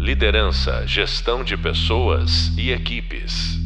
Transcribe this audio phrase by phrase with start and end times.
[0.00, 3.58] Liderança, gestão de pessoas e equipes.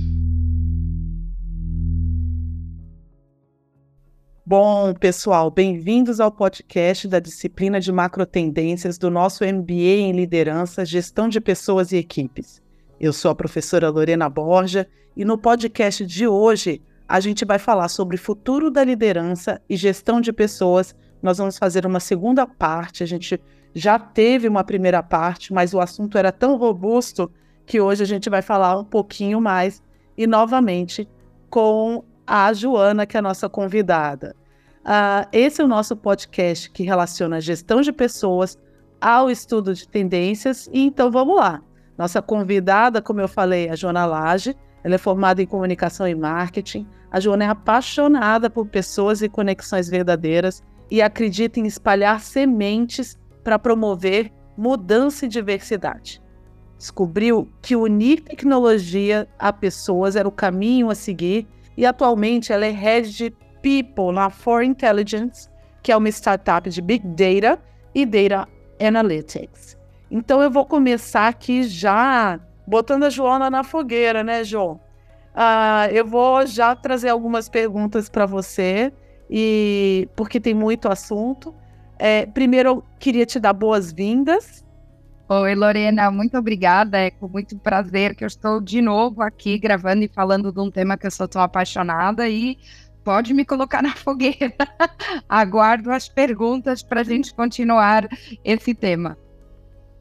[4.44, 11.28] Bom, pessoal, bem-vindos ao podcast da disciplina de macrotendências do nosso MBA em Liderança, Gestão
[11.28, 12.60] de Pessoas e Equipes.
[12.98, 17.87] Eu sou a professora Lorena Borja e no podcast de hoje a gente vai falar
[17.87, 20.96] sobre futuro da liderança e gestão de pessoas.
[21.23, 23.41] Nós vamos fazer uma segunda parte, a gente
[23.75, 27.30] já teve uma primeira parte, mas o assunto era tão robusto
[27.66, 29.82] que hoje a gente vai falar um pouquinho mais
[30.16, 31.09] e novamente
[31.51, 34.37] com a Joana, que é a nossa convidada.
[34.84, 38.59] Uh, esse é o nosso podcast que relaciona a gestão de pessoas
[39.01, 40.68] ao estudo de tendências.
[40.73, 41.62] E então vamos lá.
[41.96, 44.56] Nossa convidada, como eu falei, é a Joana Lage.
[44.82, 46.87] Ela é formada em comunicação e marketing.
[47.10, 53.58] A Joana é apaixonada por pessoas e conexões verdadeiras e acredita em espalhar sementes para
[53.58, 56.20] promover mudança e diversidade.
[56.78, 62.70] Descobriu que unir tecnologia a pessoas era o caminho a seguir e atualmente ela é
[62.70, 63.30] head de
[63.62, 65.48] People na For Intelligence,
[65.83, 67.62] que é uma startup de Big Data
[67.95, 68.48] e Data
[68.81, 69.79] Analytics.
[70.11, 74.81] Então eu vou começar aqui já botando a Joana na fogueira, né, João?
[75.34, 78.92] Uh, eu vou já trazer algumas perguntas para você
[79.29, 81.55] e porque tem muito assunto.
[81.98, 84.64] É, primeiro, eu queria te dar boas-vindas.
[85.28, 86.98] Oi, Lorena, muito obrigada.
[86.98, 90.70] É com muito prazer que eu estou de novo aqui gravando e falando de um
[90.70, 92.59] tema que eu sou tão apaixonada e
[93.03, 94.55] pode me colocar na fogueira.
[95.28, 98.08] Aguardo as perguntas para a gente continuar
[98.45, 99.17] esse tema.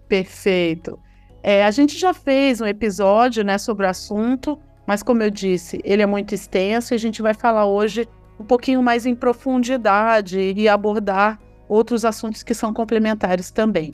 [0.08, 1.00] Perfeito.
[1.42, 5.82] É, a gente já fez um episódio né, sobre o assunto, mas como eu disse,
[5.84, 8.08] ele é muito extenso e a gente vai falar hoje
[8.40, 11.40] um pouquinho mais em profundidade e abordar
[11.74, 13.94] outros assuntos que são complementares também.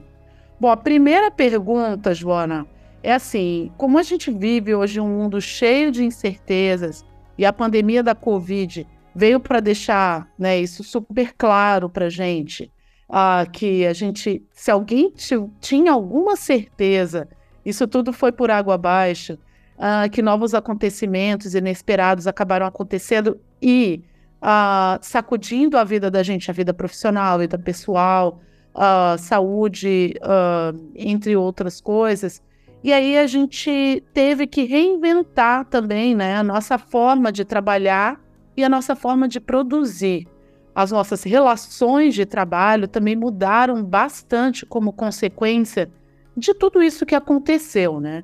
[0.59, 2.67] Bom, a primeira pergunta, Joana,
[3.01, 7.05] é assim: como a gente vive hoje um mundo cheio de incertezas
[7.37, 8.85] e a pandemia da Covid
[9.15, 12.71] veio para deixar né, isso super claro para a gente,
[13.09, 15.13] uh, que a gente, se alguém
[15.61, 17.27] tinha alguma certeza,
[17.65, 19.37] isso tudo foi por água abaixo,
[19.77, 24.03] uh, que novos acontecimentos inesperados acabaram acontecendo e
[24.41, 28.39] uh, sacudindo a vida da gente, a vida profissional, a vida pessoal,
[28.73, 32.41] uh, saúde, uh, entre outras coisas.
[32.83, 38.19] E aí a gente teve que reinventar também né, a nossa forma de trabalhar
[38.55, 40.27] e a nossa forma de produzir.
[40.73, 45.91] As nossas relações de trabalho também mudaram bastante como consequência
[46.37, 48.23] de tudo isso que aconteceu, né?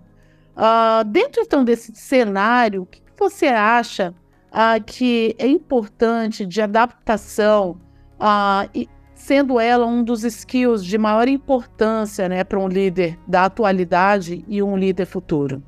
[0.55, 4.15] Uh, dentro então desse cenário, o que você acha
[4.57, 7.77] ah, que é importante de adaptação,
[8.17, 13.44] ah, e sendo ela um dos skills de maior importância né, para um líder da
[13.44, 15.61] atualidade e um líder futuro?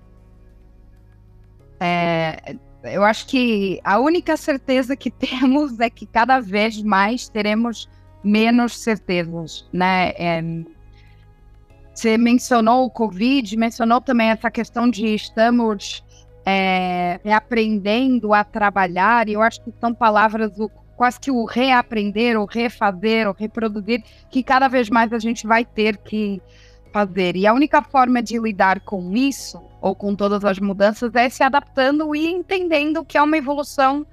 [1.82, 2.56] É,
[2.86, 7.90] eu acho que a única certeza que temos é que cada vez mais teremos
[8.24, 10.12] menos certezas, né?
[10.12, 10.42] É,
[11.94, 16.06] você mencionou o Covid, mencionou também essa questão de estamos
[16.50, 20.54] é, reaprendendo a trabalhar, e eu acho que são palavras
[20.96, 25.66] quase que o reaprender, o refazer, o reproduzir, que cada vez mais a gente vai
[25.66, 26.42] ter que
[26.94, 27.36] fazer.
[27.36, 31.44] E a única forma de lidar com isso, ou com todas as mudanças, é se
[31.44, 34.08] adaptando e entendendo que é uma evolução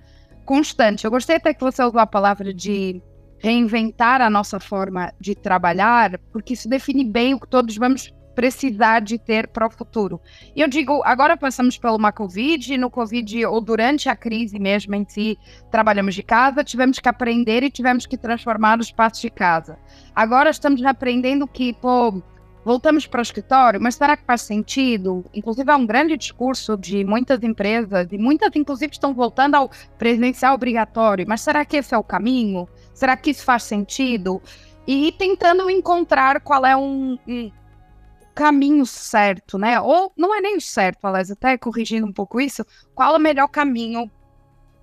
[0.44, 1.04] constante.
[1.04, 3.00] Eu gostei até que você usou a palavra de
[3.38, 9.00] reinventar a nossa forma de trabalhar, porque isso define bem o que todos vamos precisar
[9.00, 10.20] de ter para o futuro.
[10.54, 14.94] E eu digo, agora passamos por uma Covid, no Covid ou durante a crise mesmo
[14.94, 15.38] em si,
[15.70, 19.78] trabalhamos de casa, tivemos que aprender e tivemos que transformar os espaços de casa.
[20.14, 22.22] Agora estamos aprendendo que, pô,
[22.64, 25.24] voltamos para o escritório, mas será que faz sentido?
[25.34, 30.54] Inclusive, há um grande discurso de muitas empresas, e muitas, inclusive, estão voltando ao presencial
[30.54, 32.66] obrigatório, mas será que esse é o caminho?
[32.94, 34.40] Será que isso faz sentido?
[34.86, 37.18] E tentando encontrar qual é um
[38.34, 39.80] caminho certo, né?
[39.80, 42.64] Ou não é nem o certo, aliás, até corrigindo um pouco isso,
[42.94, 44.10] qual é o melhor caminho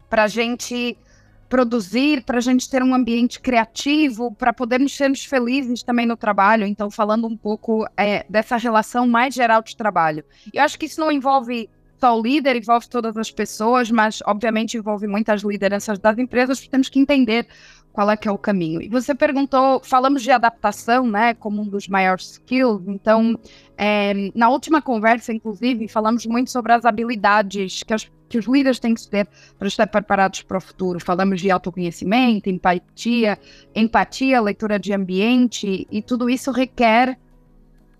[0.09, 0.98] para a gente
[1.50, 6.65] produzir, para a gente ter um ambiente criativo, para podermos sermos felizes também no trabalho.
[6.65, 10.24] Então, falando um pouco é, dessa relação mais geral de trabalho.
[10.54, 11.69] Eu acho que isso não envolve
[12.00, 16.89] só o líder, envolve todas as pessoas, mas obviamente envolve muitas lideranças das empresas, temos
[16.89, 17.45] que entender
[17.92, 18.82] qual é que é o caminho.
[18.82, 22.82] E você perguntou, falamos de adaptação, né, como um dos maiores skills.
[22.88, 23.38] Então,
[23.78, 28.80] é, na última conversa, inclusive, falamos muito sobre as habilidades que, as, que os líderes
[28.80, 29.28] têm que ter
[29.58, 31.00] para estar preparados para o futuro.
[31.00, 33.38] Falamos de autoconhecimento, empatia,
[33.76, 37.18] empatia, leitura de ambiente, e tudo isso requer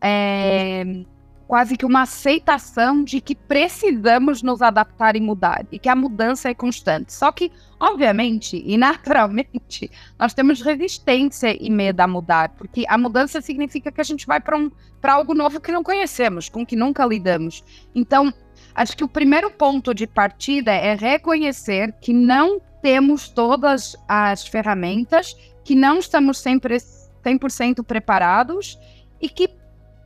[0.02, 1.04] é,
[1.52, 6.50] quase que uma aceitação de que precisamos nos adaptar e mudar, e que a mudança
[6.50, 7.12] é constante.
[7.12, 13.42] Só que, obviamente e naturalmente, nós temos resistência e medo a mudar, porque a mudança
[13.42, 14.72] significa que a gente vai para um,
[15.04, 17.66] algo novo que não conhecemos, com que nunca lidamos.
[17.94, 18.34] Então,
[18.74, 25.36] acho que o primeiro ponto de partida é reconhecer que não temos todas as ferramentas,
[25.66, 28.80] que não estamos sempre 100% preparados
[29.20, 29.60] e que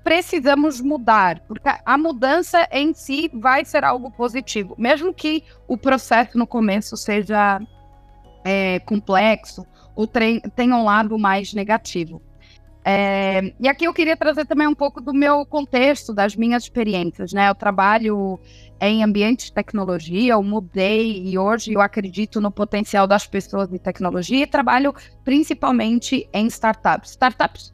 [0.05, 6.37] precisamos mudar, porque a mudança em si vai ser algo positivo, mesmo que o processo
[6.37, 7.59] no começo seja
[8.43, 9.65] é, complexo
[9.95, 12.21] ou tenha um lado mais negativo.
[12.87, 17.33] É, e aqui eu queria trazer também um pouco do meu contexto, das minhas experiências,
[17.33, 17.49] né?
[17.49, 18.39] Eu trabalho
[18.79, 23.79] em ambiente de tecnologia, eu mudei e hoje eu acredito no potencial das pessoas de
[23.79, 24.93] tecnologia e trabalho
[25.23, 27.09] principalmente em startups.
[27.09, 27.73] Startups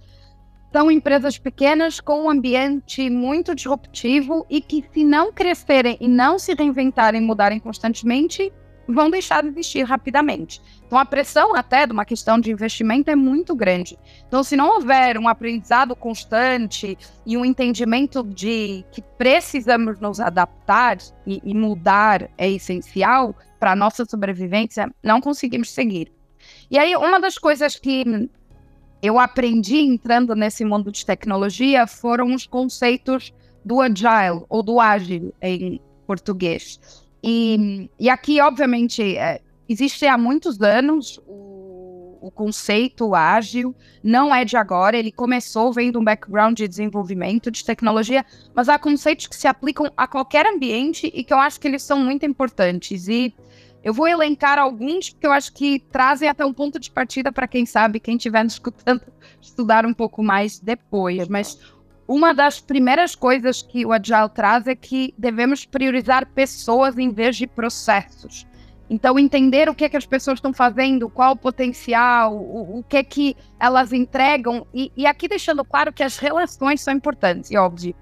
[0.71, 6.39] são empresas pequenas com um ambiente muito disruptivo e que, se não crescerem e não
[6.39, 8.51] se reinventarem, mudarem constantemente,
[8.87, 10.61] vão deixar de existir rapidamente.
[10.85, 13.97] Então, a pressão até de uma questão de investimento é muito grande.
[14.27, 20.97] Então, se não houver um aprendizado constante e um entendimento de que precisamos nos adaptar
[21.25, 26.11] e, e mudar é essencial para a nossa sobrevivência, não conseguimos seguir.
[26.69, 28.29] E aí, uma das coisas que
[29.01, 33.33] eu aprendi entrando nesse mundo de tecnologia foram os conceitos
[33.63, 36.79] do agile ou do ágil em português.
[37.23, 44.43] E, e aqui, obviamente, é, existe há muitos anos o, o, conceito ágil, não é
[44.43, 48.25] de agora, ele começou vendo um background de desenvolvimento de tecnologia,
[48.55, 51.83] mas há conceitos que se aplicam a qualquer ambiente e que eu acho que eles
[51.83, 53.07] são muito importantes.
[53.07, 53.33] E
[53.83, 57.47] eu vou elencar alguns porque eu acho que trazem até um ponto de partida para
[57.47, 59.01] quem sabe, quem estiver nos escutando,
[59.41, 61.27] estudar um pouco mais depois.
[61.27, 61.59] Mas
[62.07, 67.35] uma das primeiras coisas que o Agile traz é que devemos priorizar pessoas em vez
[67.35, 68.45] de processos.
[68.87, 72.83] Então, entender o que, é que as pessoas estão fazendo, qual o potencial, o, o
[72.83, 74.67] que é que elas entregam.
[74.73, 77.95] E, e aqui deixando claro que as relações são importantes, e óbvio,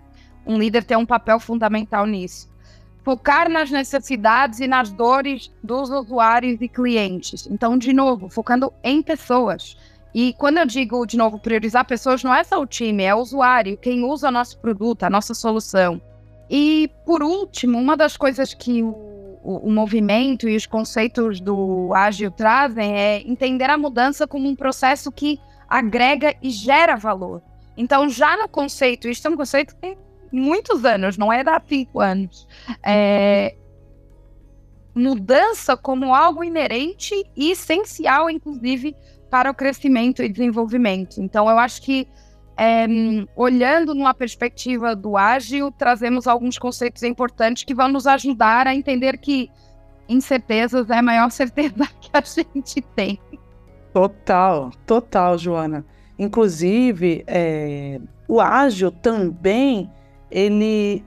[0.48, 2.50] um líder tem um papel fundamental nisso
[3.04, 7.48] focar nas necessidades e nas dores dos usuários e clientes.
[7.50, 9.78] Então, de novo, focando em pessoas.
[10.14, 13.20] E quando eu digo, de novo, priorizar pessoas, não é só o time, é o
[13.20, 16.02] usuário, quem usa nosso produto, a nossa solução.
[16.50, 18.90] E, por último, uma das coisas que o,
[19.44, 24.56] o, o movimento e os conceitos do ágil trazem é entender a mudança como um
[24.56, 27.42] processo que agrega e gera valor.
[27.78, 29.96] Então, já no conceito, isso é um conceito que
[30.32, 32.48] muitos anos, não é da cinco anos.
[32.86, 33.56] É,
[34.94, 38.96] mudança como algo inerente e essencial, inclusive,
[39.30, 41.22] para o crescimento e desenvolvimento.
[41.22, 42.08] Então, eu acho que,
[42.58, 42.86] é,
[43.36, 49.18] olhando numa perspectiva do ágil, trazemos alguns conceitos importantes que vão nos ajudar a entender
[49.18, 49.50] que
[50.08, 53.20] incertezas é a maior certeza que a gente tem.
[53.94, 55.86] Total, total, Joana.
[56.18, 59.90] Inclusive, é, o ágil também
[60.32, 61.04] ele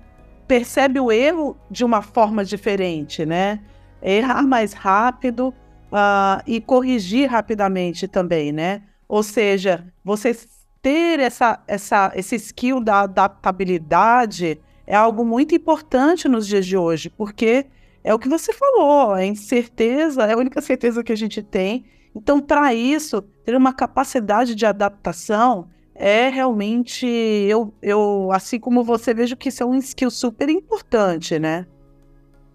[0.46, 3.60] percebe o erro de uma forma diferente, né?
[4.02, 5.54] Errar mais rápido
[5.92, 8.82] uh, e corrigir rapidamente também, né?
[9.08, 10.36] Ou seja, você
[10.80, 17.08] ter essa, essa, esse skill da adaptabilidade é algo muito importante nos dias de hoje,
[17.08, 17.66] porque
[18.02, 21.84] é o que você falou, a incerteza é a única certeza que a gente tem.
[22.14, 29.12] Então, para isso, ter uma capacidade de adaptação é realmente, eu, eu, assim como você,
[29.12, 31.66] vejo que isso é um skill super importante, né?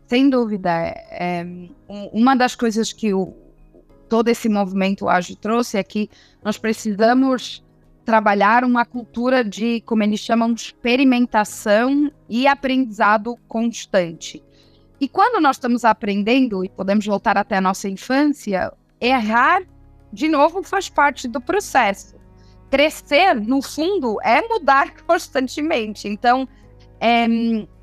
[0.07, 0.69] Sem dúvida.
[0.71, 1.45] É,
[1.87, 3.33] uma das coisas que o,
[4.09, 6.09] todo esse movimento ágil trouxe é que
[6.43, 7.63] nós precisamos
[8.03, 14.41] trabalhar uma cultura de, como eles chamam, experimentação e aprendizado constante.
[14.99, 19.61] E quando nós estamos aprendendo, e podemos voltar até a nossa infância, errar,
[20.11, 22.16] de novo, faz parte do processo
[22.69, 26.07] crescer, no fundo, é mudar constantemente.
[26.07, 26.47] Então,
[26.99, 27.27] é,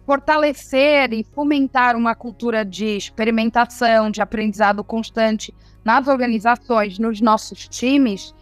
[0.06, 8.34] fortalecer e fomentar uma cultura de experimentação, de aprendizado constante nas organizações, nos nossos times,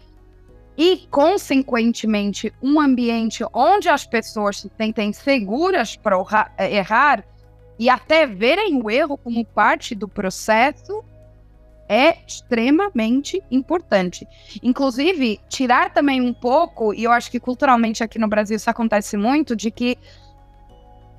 [0.76, 6.16] e, consequentemente, um ambiente onde as pessoas se sentem seguras para
[6.58, 7.24] errar
[7.78, 11.04] e até verem o erro como parte do processo,
[11.92, 14.26] é extremamente importante.
[14.62, 19.14] Inclusive, tirar também um pouco, e eu acho que culturalmente aqui no Brasil isso acontece
[19.14, 19.98] muito, de que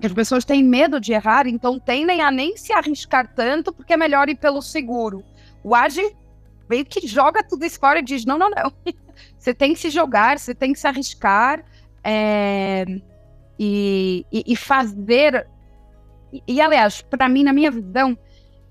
[0.04, 3.98] as pessoas têm medo de errar, então tendem a nem se arriscar tanto, porque é
[3.98, 5.24] melhor ir pelo seguro.
[5.64, 6.02] O Age
[6.68, 8.74] meio que joga tudo isso fora e diz: não, não, não.
[9.38, 11.64] você tem que se jogar, você tem que se arriscar.
[12.04, 12.84] É...
[13.60, 15.48] e, e, e fazer.
[16.34, 18.18] E, e aliás, para mim, na minha visão,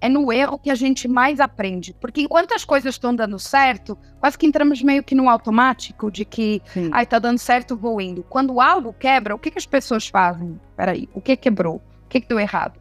[0.03, 1.95] é no erro que a gente mais aprende.
[2.01, 6.25] Porque enquanto as coisas estão dando certo, quase que entramos meio que no automático de
[6.25, 6.91] que, Sim.
[6.93, 8.25] ai, tá dando certo, vou indo.
[8.25, 10.61] Quando algo quebra, o que, que as pessoas fazem?
[10.77, 11.77] Peraí, o que quebrou?
[11.77, 12.81] O que, que deu errado?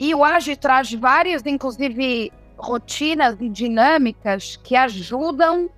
[0.00, 5.70] E o Age traz várias, inclusive, rotinas e dinâmicas que ajudam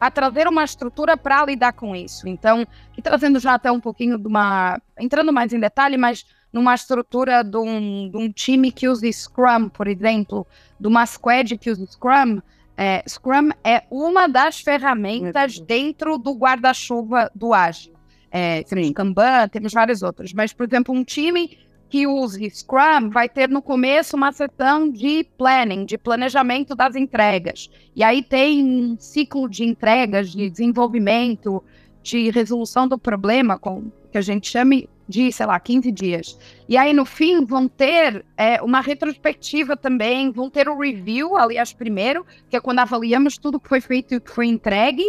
[0.00, 2.28] a trazer uma estrutura para lidar com isso.
[2.28, 2.64] Então,
[2.96, 4.80] e trazendo já até um pouquinho de uma.
[4.96, 9.68] entrando mais em detalhe, mas numa estrutura de um, de um time que usa Scrum,
[9.68, 10.46] por exemplo,
[10.78, 12.40] de uma squad que usa Scrum,
[12.76, 17.92] é, Scrum é uma das ferramentas dentro do guarda-chuva do ágil.
[18.30, 21.58] É, temos Kanban, temos várias outras, mas, por exemplo, um time
[21.90, 27.68] que use Scrum vai ter no começo uma sessão de planning, de planejamento das entregas.
[27.94, 31.62] E aí tem um ciclo de entregas, de desenvolvimento,
[32.02, 36.38] de resolução do problema, com, que a gente chame de, sei lá, 15 dias.
[36.68, 41.72] E aí, no fim, vão ter é, uma retrospectiva também, vão ter o review, aliás,
[41.72, 45.04] primeiro, que é quando avaliamos tudo que foi feito e que foi entregue.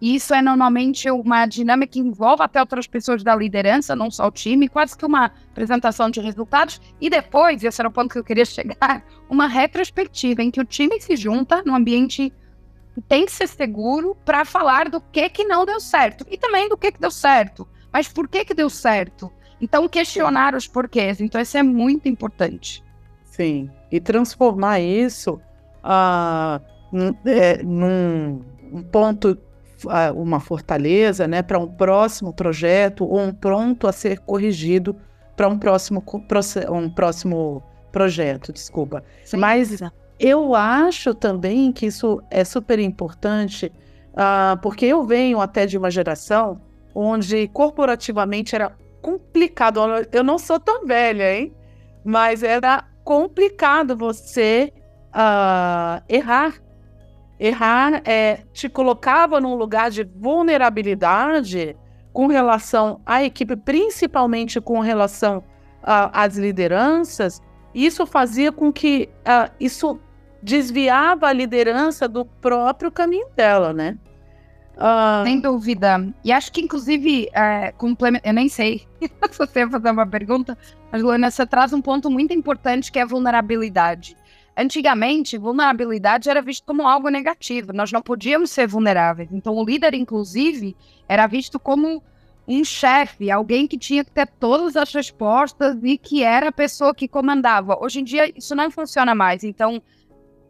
[0.00, 4.26] E isso é normalmente uma dinâmica que envolve até outras pessoas da liderança, não só
[4.26, 6.80] o time, quase que uma apresentação de resultados.
[7.00, 10.64] E depois, esse era o ponto que eu queria chegar, uma retrospectiva em que o
[10.64, 12.32] time se junta num ambiente
[12.94, 16.68] que tem que ser seguro para falar do que que não deu certo e também
[16.68, 17.68] do que que deu certo.
[17.92, 19.30] Mas por que que deu certo?
[19.62, 21.20] Então, questionar os porquês.
[21.20, 22.82] Então, isso é muito importante.
[23.24, 23.70] Sim.
[23.90, 25.40] E transformar isso
[25.84, 26.60] uh,
[27.24, 28.42] é, num
[28.72, 29.38] um ponto,
[29.84, 34.96] uh, uma fortaleza, né, para um próximo projeto ou um pronto a ser corrigido
[35.36, 36.02] para um próximo,
[36.70, 39.04] um próximo projeto, desculpa.
[39.24, 39.36] Sim.
[39.36, 39.80] Mas
[40.18, 43.70] eu acho também que isso é super importante,
[44.12, 46.60] uh, porque eu venho até de uma geração
[46.94, 49.80] onde corporativamente era complicado.
[50.12, 51.52] Eu não sou tão velha, hein?
[52.04, 54.72] Mas era complicado você
[55.08, 56.54] uh, errar.
[57.38, 61.76] Errar é, te colocava num lugar de vulnerabilidade
[62.12, 67.40] com relação à equipe, principalmente com relação uh, às lideranças.
[67.74, 69.98] Isso fazia com que uh, isso
[70.42, 73.98] desviava a liderança do próprio caminho dela, né?
[74.76, 75.24] Uh...
[75.24, 76.12] Sem dúvida.
[76.24, 77.74] E acho que, inclusive, é,
[78.24, 78.86] eu nem sei
[79.30, 80.56] se você vai fazer uma pergunta,
[80.90, 84.16] mas, Luana, você traz um ponto muito importante que é a vulnerabilidade.
[84.56, 89.30] Antigamente, vulnerabilidade era visto como algo negativo, nós não podíamos ser vulneráveis.
[89.32, 90.76] Então, o líder, inclusive,
[91.08, 92.02] era visto como
[92.46, 96.94] um chefe, alguém que tinha que ter todas as respostas e que era a pessoa
[96.94, 97.78] que comandava.
[97.80, 99.44] Hoje em dia, isso não funciona mais.
[99.44, 99.80] Então,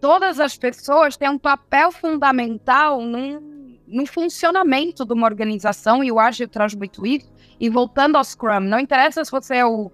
[0.01, 3.52] todas as pessoas têm um papel fundamental num
[3.93, 7.31] no funcionamento de uma organização, e o Agile traz muito isso.
[7.61, 9.91] E voltando ao Scrum, não interessa se você é o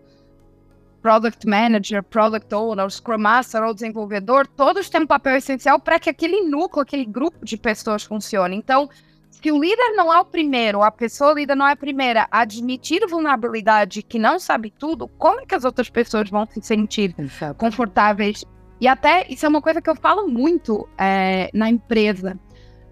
[1.03, 6.11] Product Manager, Product Owner, Scrum Master ou desenvolvedor, todos têm um papel essencial para que
[6.11, 8.57] aquele núcleo, aquele grupo de pessoas funcione.
[8.57, 8.89] Então,
[9.31, 12.41] se o líder não é o primeiro, a pessoa líder não é a primeira a
[12.41, 17.15] admitir vulnerabilidade que não sabe tudo, como é que as outras pessoas vão se sentir
[17.57, 18.45] confortáveis?
[18.81, 22.39] E até, isso é uma coisa que eu falo muito é, na empresa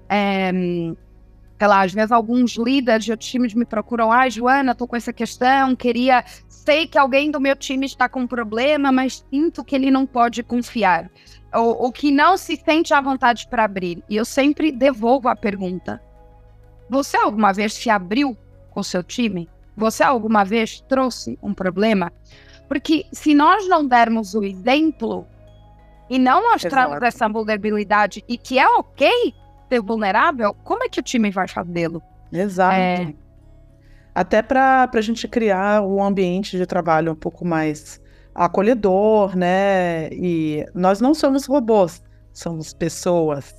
[0.08, 0.52] é,
[1.58, 4.96] sei lá, às vezes alguns líderes de outros times me procuram, ah, Joana, tô com
[4.96, 9.64] essa questão, queria, sei que alguém do meu time está com um problema, mas sinto
[9.64, 11.10] que ele não pode confiar,
[11.54, 14.02] ou, ou que não se sente à vontade para abrir.
[14.08, 16.00] E eu sempre devolvo a pergunta:
[16.90, 18.36] você alguma vez se abriu
[18.70, 19.48] com seu time?
[19.76, 22.12] Você alguma vez trouxe um problema?
[22.68, 25.26] Porque se nós não dermos o exemplo
[26.10, 27.06] e não mostrarmos Exato.
[27.06, 29.34] essa vulnerabilidade e que é ok
[29.68, 32.02] ser vulnerável, como é que o time vai fazê-lo?
[32.32, 32.76] Exato.
[32.76, 33.14] É...
[34.14, 38.00] Até para a gente criar um ambiente de trabalho um pouco mais
[38.34, 40.08] acolhedor, né?
[40.10, 43.54] E nós não somos robôs, somos pessoas.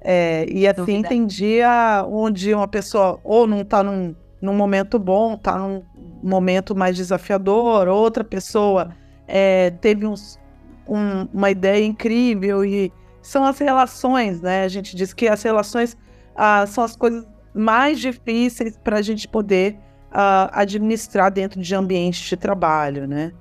[0.00, 1.08] É, e assim Dúvida.
[1.08, 5.84] tem dia onde uma pessoa ou não está num, num momento bom, está num
[6.22, 8.90] momento mais desafiador, outra pessoa
[9.28, 10.40] é, teve uns,
[10.88, 12.92] um, uma ideia incrível e
[13.22, 14.64] são as relações, né?
[14.64, 15.96] A gente diz que as relações
[16.34, 19.78] ah, são as coisas mais difíceis para a gente poder
[20.10, 23.32] ah, administrar dentro de ambientes de trabalho, né?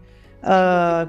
[0.44, 1.08] Ah,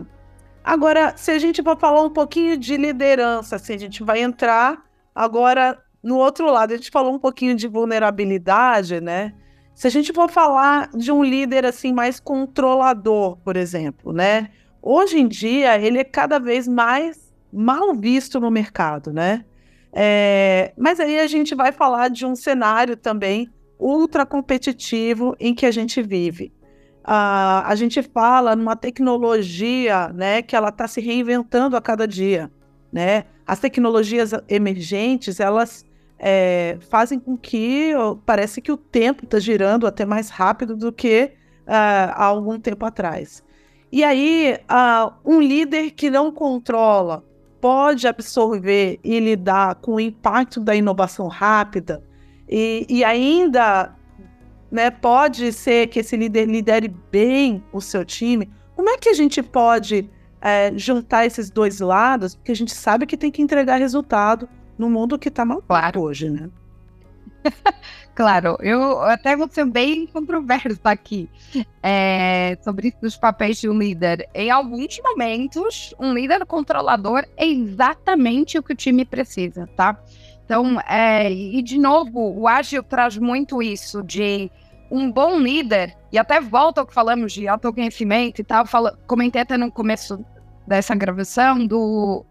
[0.64, 4.83] agora, se a gente for falar um pouquinho de liderança, assim, a gente vai entrar
[5.14, 6.73] agora no outro lado.
[6.73, 9.35] A gente falou um pouquinho de vulnerabilidade, né?
[9.75, 14.50] Se a gente for falar de um líder assim mais controlador, por exemplo, né?
[14.83, 19.44] Hoje em dia ele é cada vez mais mal visto no mercado, né?
[19.92, 25.66] É, mas aí a gente vai falar de um cenário também ultra competitivo em que
[25.66, 26.52] a gente vive.
[27.04, 32.50] a, a gente fala numa tecnologia né, que ela está se reinventando a cada dia.
[32.92, 33.25] Né?
[33.47, 35.85] As tecnologias emergentes, elas
[36.18, 37.92] é, fazem com que
[38.25, 41.32] parece que o tempo está girando até mais rápido do que
[41.66, 43.42] uh, há algum tempo atrás.
[43.90, 47.25] E aí, uh, um líder que não controla
[47.62, 52.02] pode absorver e lidar com o impacto da inovação rápida
[52.49, 53.95] e, e ainda
[54.69, 58.50] né, pode ser que esse líder lidere bem o seu time.
[58.75, 62.35] Como é que a gente pode é, juntar esses dois lados?
[62.35, 66.00] Porque a gente sabe que tem que entregar resultado no mundo que está mal claro.
[66.00, 66.50] hoje, né?
[68.14, 71.28] claro, eu até vou ser bem controverso aqui
[71.82, 74.28] é, sobre isso dos papéis de um líder.
[74.34, 79.99] Em alguns momentos, um líder controlador é exatamente o que o time precisa, tá?
[80.44, 84.50] Então, é, e de novo, o ágil traz muito isso de
[84.90, 89.40] um bom líder, e até volta ao que falamos de autoconhecimento e tal, fala, comentei
[89.40, 90.22] até no começo
[90.66, 92.26] dessa gravação do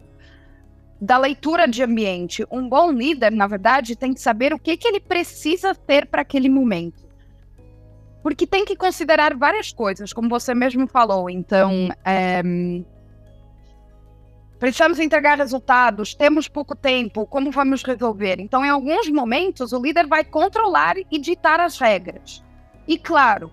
[1.02, 2.46] da leitura de ambiente.
[2.48, 6.22] Um bom líder, na verdade, tem que saber o que, que ele precisa ter para
[6.22, 7.02] aquele momento.
[8.22, 11.28] Porque tem que considerar várias coisas, como você mesmo falou.
[11.28, 12.40] Então, é,
[14.60, 18.38] precisamos entregar resultados, temos pouco tempo, como vamos resolver?
[18.38, 22.44] Então, em alguns momentos, o líder vai controlar e ditar as regras.
[22.86, 23.50] E claro,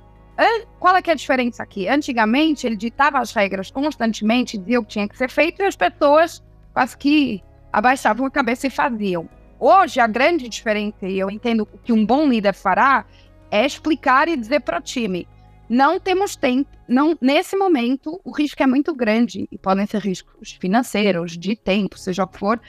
[0.79, 1.87] qual é é a diferença aqui?
[1.87, 5.75] Antigamente, ele ditava as regras constantemente, dizia o que tinha que ser feito e as
[5.75, 6.43] pessoas
[6.85, 9.29] que abaixavam a cabeça e faziam.
[9.59, 13.05] Hoje, a grande diferença, e eu entendo que um bom líder fará,
[13.51, 15.27] é explicar e dizer para o time:
[15.69, 20.53] não temos tempo, não, nesse momento o risco é muito grande, e podem ser riscos
[20.53, 22.59] financeiros, de tempo, seja o que for.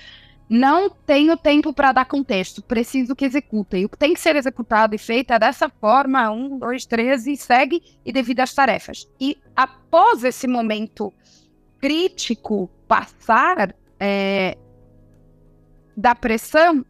[0.52, 3.84] Não tenho tempo para dar contexto, preciso que executem.
[3.84, 7.36] O que tem que ser executado e feito é dessa forma: um, dois, três, e
[7.36, 9.08] segue e devido às tarefas.
[9.20, 11.12] E após esse momento
[11.78, 14.56] crítico passar, é,
[15.96, 16.84] da pressão,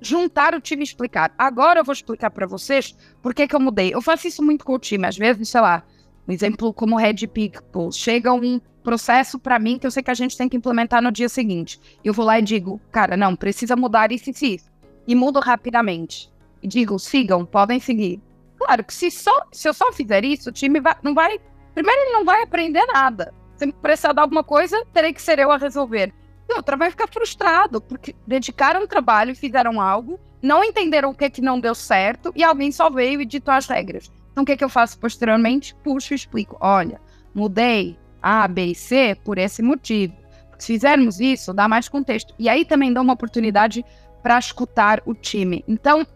[0.00, 1.34] juntar o time e explicar.
[1.38, 3.94] Agora eu vou explicar para vocês por que, que eu mudei.
[3.94, 5.84] Eu faço isso muito com o time, às vezes, sei lá,
[6.26, 7.92] um exemplo como Red People.
[7.92, 11.12] Chega um processo para mim que eu sei que a gente tem que implementar no
[11.12, 11.80] dia seguinte.
[12.02, 14.70] Eu vou lá e digo, cara, não, precisa mudar isso e isso.
[15.06, 16.32] E mudo rapidamente.
[16.62, 18.20] E digo, sigam, podem seguir.
[18.56, 21.38] Claro que se, só, se eu só fizer isso, o time vai, não vai.
[21.74, 23.34] Primeiro, ele não vai aprender nada.
[23.56, 26.12] Se precisar de alguma coisa, terei que ser eu a resolver.
[26.50, 31.40] Outra vai ficar frustrado, porque dedicaram o trabalho fizeram algo, não entenderam o que, que
[31.40, 34.10] não deu certo, e alguém só veio e ditou as regras.
[34.30, 35.74] Então, o que, que eu faço posteriormente?
[35.82, 36.56] Puxo e explico.
[36.60, 37.00] Olha,
[37.34, 40.14] mudei A, B e C por esse motivo.
[40.58, 42.34] Se fizermos isso, dá mais contexto.
[42.38, 43.84] E aí também dá uma oportunidade
[44.22, 45.64] para escutar o time.
[45.68, 46.06] Então,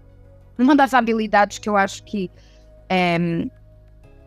[0.58, 2.30] uma das habilidades que eu acho que
[2.88, 3.18] é,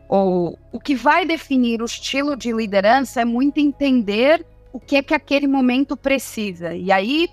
[0.09, 5.03] o, o que vai definir o estilo de liderança é muito entender o que é
[5.03, 6.73] que aquele momento precisa.
[6.73, 7.29] E aí,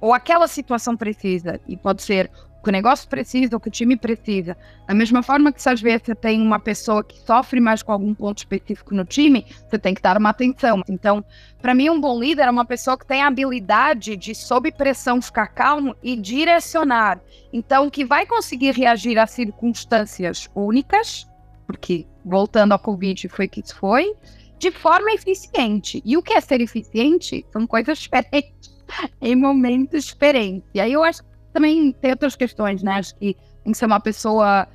[0.00, 3.70] ou aquela situação precisa, e pode ser o que o negócio precisa, o que o
[3.70, 4.56] time precisa.
[4.86, 7.90] Da mesma forma que se às vezes você tem uma pessoa que sofre mais com
[7.90, 10.82] algum ponto específico no time, você tem que dar uma atenção.
[10.88, 11.24] Então,
[11.62, 15.22] para mim, um bom líder é uma pessoa que tem a habilidade de, sob pressão,
[15.22, 17.18] ficar calmo e direcionar.
[17.50, 21.26] Então, que vai conseguir reagir a circunstâncias únicas,
[21.66, 24.14] porque voltando ao Covid foi que isso foi,
[24.60, 26.02] de forma eficiente.
[26.04, 28.70] E o que é ser eficiente são coisas diferentes,
[29.20, 30.68] em momentos diferentes.
[30.74, 32.92] E aí eu acho que também tem outras questões, né?
[32.92, 34.68] Acho que tem que ser uma pessoa,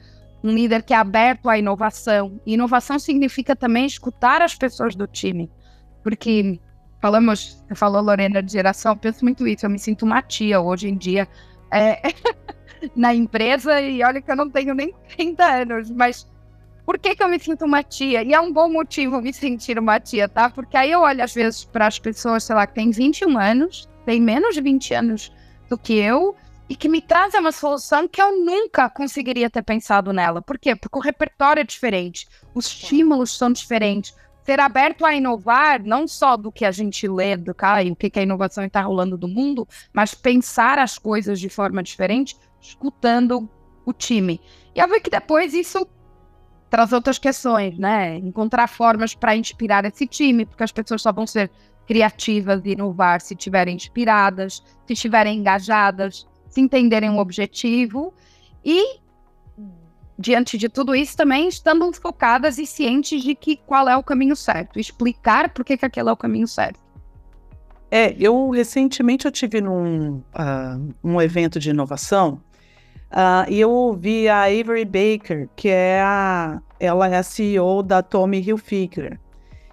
[0.44, 2.42] um líder que é aberto à inovação.
[2.48, 5.52] E inovação significa também escutar as pessoas do time.
[6.02, 6.60] Porque
[7.00, 9.68] falamos, você falou, Lorena, de geração, eu penso muito isso.
[9.68, 11.28] Eu me sinto uma tia hoje em dia
[11.72, 12.02] é,
[12.96, 16.28] na empresa, e olha que eu não tenho nem 30 anos, mas
[16.86, 18.24] por que, que eu me sinto uma tia?
[18.24, 20.50] E é um bom motivo me sentir uma tia, tá?
[20.50, 23.90] Porque aí eu olho às vezes para as pessoas, sei lá, que têm 21 anos,
[24.06, 25.32] têm menos de 20 anos
[25.68, 26.36] do que eu,
[26.70, 30.42] e que me trazem uma solução que eu nunca conseguiria ter pensado nela.
[30.42, 30.76] Por quê?
[30.76, 34.14] Porque o repertório é diferente, os estímulos são diferentes.
[34.44, 37.96] Ser aberto a inovar, não só do que a gente lê do cara e o
[37.96, 42.38] que, que a inovação está rolando do mundo, mas pensar as coisas de forma diferente,
[42.62, 43.50] escutando
[43.86, 44.40] o time.
[44.76, 45.88] E eu vi que depois isso
[46.70, 48.18] traz outras questões, né?
[48.18, 51.50] Encontrar formas para inspirar esse time, porque as pessoas só vão ser
[51.88, 58.14] criativas e inovar se estiverem inspiradas, se estiverem engajadas, se entenderem o objetivo
[58.64, 59.00] e
[60.18, 64.36] diante de tudo isso também estando focadas e cientes de que qual é o caminho
[64.36, 66.80] certo, explicar por que, que aquele é o caminho certo.
[67.92, 72.42] É, eu recentemente eu tive num uh, um evento de inovação
[73.12, 78.02] Uh, e eu ouvi a Avery Baker, que é a, ela é a CEO da
[78.02, 79.20] Tommy Hilfiger.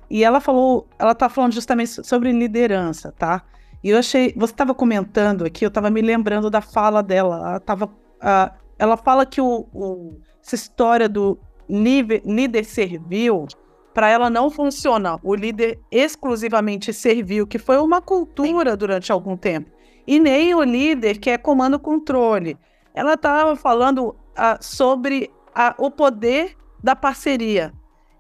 [0.09, 3.42] E ela falou, ela tá falando justamente sobre liderança, tá?
[3.83, 7.37] E eu achei, você estava comentando aqui, eu estava me lembrando da fala dela.
[7.37, 13.47] Ela, tava, uh, ela fala que o, o, essa história do líder, líder servil,
[13.92, 15.18] para ela não funciona.
[15.23, 19.71] O líder exclusivamente servil, que foi uma cultura durante algum tempo.
[20.07, 22.57] E nem o líder que é comando-controle.
[22.95, 24.15] Ela estava falando uh,
[24.61, 27.73] sobre uh, o poder da parceria.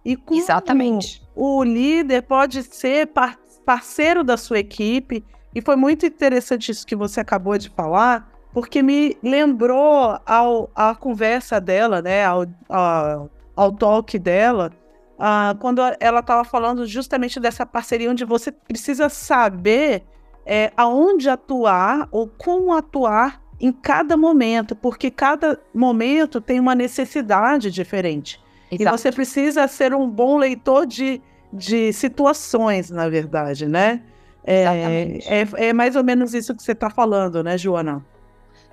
[0.04, 1.22] E como Exatamente.
[1.34, 6.96] o líder pode ser par parceiro da sua equipe e foi muito interessante isso que
[6.96, 13.72] você acabou de falar, porque me lembrou ao, a conversa dela, né, ao, ao, ao
[13.72, 14.72] talk dela,
[15.18, 20.04] uh, quando ela estava falando justamente dessa parceria onde você precisa saber
[20.44, 27.70] é, aonde atuar ou como atuar em cada momento, porque cada momento tem uma necessidade
[27.70, 28.40] diferente.
[28.68, 28.82] Exato.
[28.82, 31.22] E você precisa ser um bom leitor de,
[31.52, 34.02] de situações, na verdade, né?
[34.44, 38.04] É, é, é, mais ou menos isso que você está falando, né, Joana?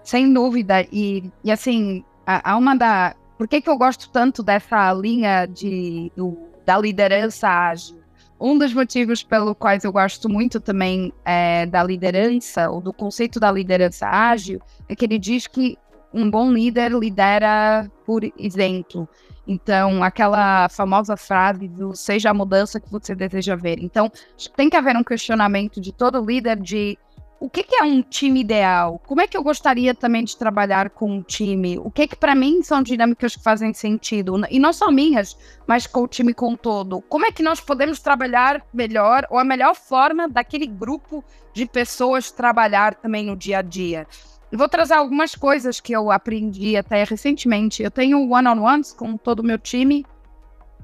[0.04, 0.82] Sem dúvida.
[0.92, 3.16] E, e assim, há uma da.
[3.38, 7.99] Por que, que eu gosto tanto dessa linha de, do, da liderança ágil?
[8.40, 13.40] Um dos motivos pelo quais eu gosto muito também é, da liderança, ou do conceito
[13.40, 15.78] da liderança ágil, é que ele diz que
[16.14, 19.08] um bom líder lidera por exemplo.
[19.46, 23.78] Então, aquela famosa frase do seja a mudança que você deseja ver.
[23.80, 24.12] Então,
[24.56, 26.98] tem que haver um questionamento de todo líder de
[27.40, 29.00] o que, que, é um time ideal?
[29.08, 31.80] Como é que eu gostaria também de trabalhar com um time?
[31.80, 34.42] O que que para mim são dinâmicas que fazem sentido?
[34.50, 37.02] E não só minhas, mas com o time como todo.
[37.04, 41.24] Como é que nós podemos trabalhar melhor ou a melhor forma daquele grupo
[41.54, 44.06] de pessoas trabalhar também no dia a dia?
[44.52, 47.82] E vou trazer algumas coisas que eu aprendi até recentemente.
[47.82, 50.06] Eu tenho one-on-ones com todo o meu time,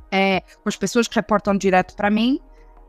[0.10, 2.40] é, com as pessoas que reportam direto para mim.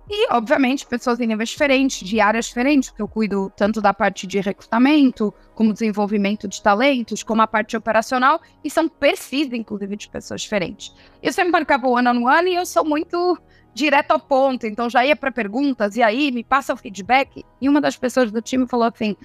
[0.09, 4.25] E, obviamente, pessoas em níveis diferentes, de áreas diferentes, porque eu cuido tanto da parte
[4.25, 10.09] de recrutamento, como desenvolvimento de talentos, como a parte operacional, e são perfis, inclusive, de
[10.09, 10.95] pessoas diferentes.
[11.21, 13.37] Eu sempre marcava o one-on-one -on -one e eu sou muito
[13.75, 17.45] direto ao ponto, então já ia para perguntas, e aí me passa o feedback.
[17.61, 19.17] E uma das pessoas do time falou assim: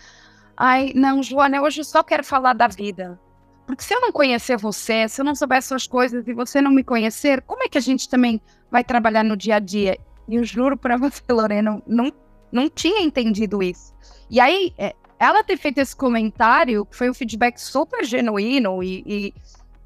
[0.57, 3.19] Ai, não, Joana, hoje eu só quero falar da vida.
[3.65, 6.71] Porque se eu não conhecer você, se eu não souber suas coisas e você não
[6.71, 9.97] me conhecer, como é que a gente também vai trabalhar no dia a dia?
[10.27, 12.11] E eu juro para você, Lorena, não,
[12.51, 13.93] não tinha entendido isso.
[14.29, 19.33] E aí, é, ela ter feito esse comentário, foi um feedback super genuíno e, e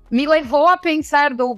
[0.10, 1.58] me levou a pensar do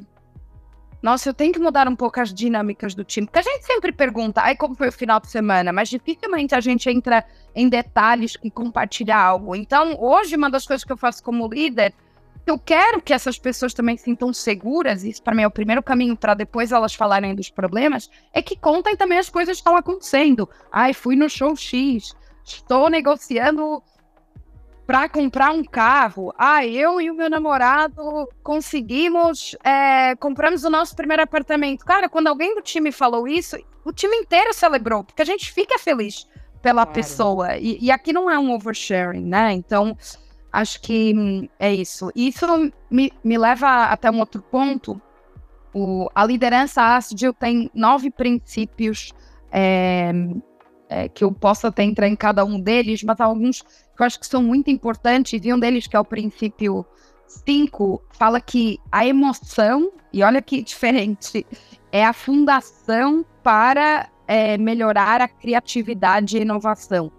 [1.02, 3.28] nossa, eu tenho que mudar um pouco as dinâmicas do time.
[3.28, 5.72] Porque a gente sempre pergunta, ai, como foi o final de semana?
[5.72, 7.24] Mas dificilmente a gente entra
[7.56, 9.56] em detalhes e compartilha algo.
[9.56, 11.94] Então, hoje, uma das coisas que eu faço como líder,
[12.50, 16.16] eu quero que essas pessoas também sintam seguras, isso para mim é o primeiro caminho
[16.16, 20.50] para depois elas falarem dos problemas, é que contem também as coisas que estão acontecendo.
[20.72, 23.84] Ai, fui no show X, estou negociando
[24.88, 26.34] para comprar um carro.
[26.38, 31.84] Ah, eu e o meu namorado conseguimos, é, compramos o nosso primeiro apartamento.
[31.84, 35.78] Cara, quando alguém do time falou isso, o time inteiro celebrou, porque a gente fica
[35.78, 36.26] feliz
[36.62, 36.92] pela claro.
[36.92, 37.58] pessoa.
[37.58, 39.52] E, e, aqui não é um oversharing, né?
[39.52, 39.98] Então,
[40.58, 42.12] acho que hum, é isso.
[42.16, 42.46] Isso
[42.90, 45.00] me, me leva até um outro ponto.
[45.72, 49.14] O, a liderança ágil tem nove princípios
[49.52, 50.12] é,
[50.90, 54.20] é, que eu posso até entrar em cada um deles, mas alguns que eu acho
[54.20, 56.84] que são muito importantes, e um deles, que é o princípio
[57.28, 61.46] 5, fala que a emoção, e olha que diferente,
[61.92, 67.12] é a fundação para é, melhorar a criatividade e inovação.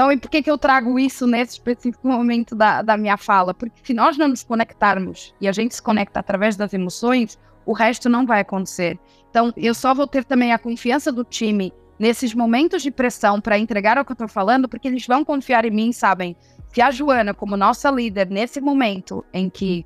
[0.00, 3.52] Então, e por que, que eu trago isso nesse específico momento da, da minha fala?
[3.52, 7.74] Porque se nós não nos conectarmos e a gente se conecta através das emoções, o
[7.74, 8.98] resto não vai acontecer.
[9.28, 13.58] Então, eu só vou ter também a confiança do time nesses momentos de pressão para
[13.58, 16.34] entregar o que eu estou falando, porque eles vão confiar em mim, sabem?
[16.72, 19.84] Se a Joana, como nossa líder, nesse momento em que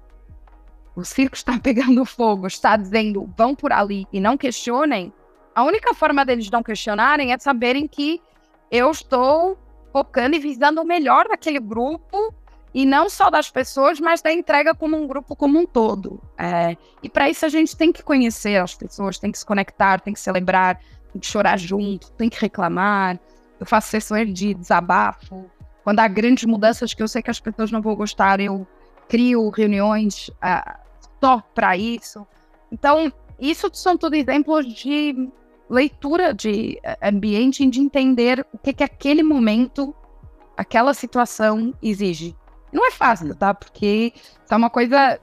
[0.94, 5.12] o circo está pegando fogo, está dizendo vão por ali e não questionem,
[5.56, 8.22] a única forma deles não questionarem é saberem que
[8.70, 9.58] eu estou
[9.94, 12.34] focando e visando o melhor daquele grupo
[12.74, 16.20] e não só das pessoas, mas da entrega como um grupo como um todo.
[16.36, 20.00] É, e para isso a gente tem que conhecer as pessoas, tem que se conectar,
[20.00, 20.80] tem que celebrar,
[21.12, 23.20] tem que chorar junto, tem que reclamar.
[23.60, 25.48] Eu faço sessões de desabafo.
[25.84, 28.66] Quando há grandes mudanças que eu sei que as pessoas não vão gostar, eu
[29.08, 30.76] crio reuniões uh,
[31.22, 32.26] só para isso.
[32.72, 35.30] Então, isso são tudo exemplos de
[35.68, 39.94] leitura de ambiente, de entender o que, que aquele momento,
[40.56, 42.36] aquela situação exige.
[42.72, 43.54] Não é fácil, tá?
[43.54, 44.12] Porque
[44.50, 45.18] é uma coisa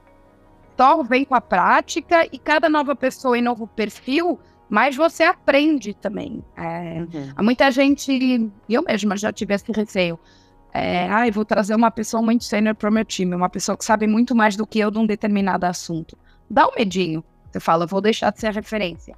[0.76, 5.94] só vem com a prática e cada nova pessoa e novo perfil, mais você aprende
[5.94, 6.42] também.
[6.56, 7.32] É, uhum.
[7.36, 10.18] Há muita gente, eu mesma já tive esse receio.
[10.74, 13.84] É, ah, vou trazer uma pessoa muito sênior para o meu time, uma pessoa que
[13.84, 16.16] sabe muito mais do que eu de um determinado assunto.
[16.50, 17.22] Dá um medinho.
[17.50, 19.14] Você fala, vou deixar de ser a referência.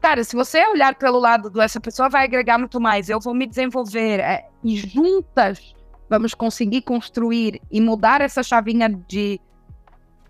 [0.00, 3.34] Cara, se você olhar pelo lado do essa pessoa vai agregar muito mais, eu vou
[3.34, 5.74] me desenvolver é, e juntas
[6.08, 9.40] vamos conseguir construir e mudar essa chavinha de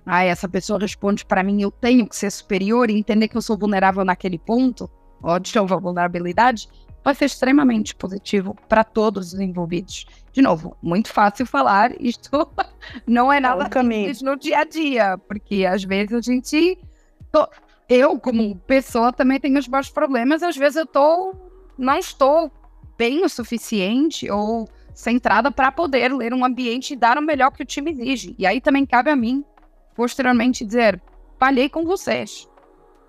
[0.06, 3.42] ah, essa pessoa responde para mim, eu tenho que ser superior e entender que eu
[3.42, 4.88] sou vulnerável naquele ponto,
[5.20, 6.68] ou de novo, vulnerabilidade,
[7.02, 10.06] vai ser extremamente positivo para todos os envolvidos.
[10.32, 12.48] De novo, muito fácil falar, isto
[13.04, 16.78] não é nada simples no dia a dia, porque às vezes a gente.
[17.88, 21.34] Eu, como pessoa, também tenho os meus problemas, às vezes eu tô,
[21.78, 22.50] não estou
[22.98, 27.62] bem o suficiente ou centrada para poder ler um ambiente e dar o melhor que
[27.62, 28.34] o time exige.
[28.38, 29.44] E aí também cabe a mim
[29.94, 31.00] posteriormente dizer,
[31.38, 32.48] falhei com vocês.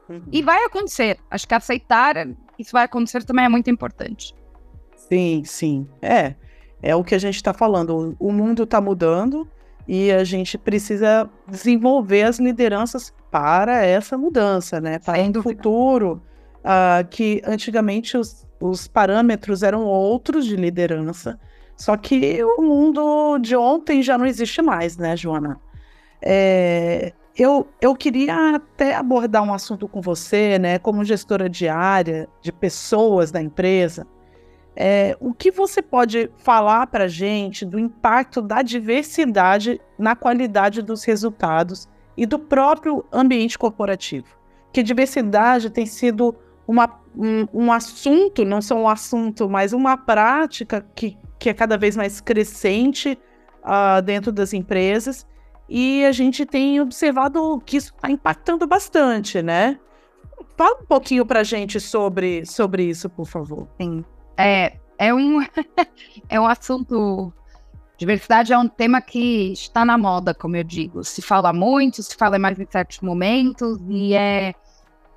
[0.09, 0.23] Uhum.
[0.31, 1.17] E vai acontecer.
[1.29, 2.15] Acho que aceitar
[2.57, 4.35] isso vai acontecer também é muito importante.
[4.95, 5.87] Sim, sim.
[6.01, 6.35] É.
[6.81, 8.15] É o que a gente está falando.
[8.19, 9.47] O mundo está mudando
[9.88, 15.00] e a gente precisa desenvolver as lideranças para essa mudança, né?
[15.00, 16.21] Para o futuro.
[16.58, 21.39] Uh, que antigamente os, os parâmetros eram outros de liderança.
[21.78, 25.62] Só que o mundo de ontem já não existe mais, né, Joana?
[26.21, 32.28] É, eu, eu queria até abordar um assunto com você, né, como gestora de área,
[32.41, 34.08] de pessoas da empresa.
[34.79, 41.03] É, o que você pode falar para gente do impacto da diversidade na qualidade dos
[41.03, 44.27] resultados e do próprio ambiente corporativo?
[44.71, 46.35] Que diversidade tem sido
[46.67, 51.75] uma, um, um assunto, não só um assunto, mas uma prática que, que é cada
[51.75, 53.17] vez mais crescente
[53.63, 55.25] uh, dentro das empresas
[55.67, 59.79] e a gente tem observado que isso está impactando bastante, né?
[60.55, 63.67] Fala um pouquinho para gente sobre, sobre isso, por favor.
[63.81, 64.05] Sim.
[64.38, 65.41] É, é, um,
[66.30, 67.34] é um assunto.
[67.97, 71.04] Diversidade é um tema que está na moda, como eu digo.
[71.04, 74.54] Se fala muito, se fala mais em certos momentos, e é,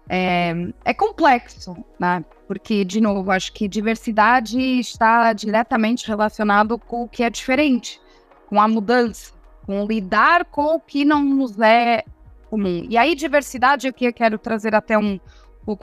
[0.09, 0.55] é,
[0.85, 2.25] é complexo, né?
[2.49, 8.01] Porque, de novo, acho que diversidade está diretamente relacionado com o que é diferente,
[8.49, 9.39] com a mudança
[9.71, 12.03] com lidar com o que não nos é
[12.49, 12.85] comum.
[12.91, 15.21] E aí, diversidade, o que eu quero trazer até um